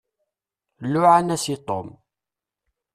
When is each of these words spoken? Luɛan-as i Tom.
Luɛan-as 0.91 1.45
i 1.53 1.55
Tom. 1.67 1.87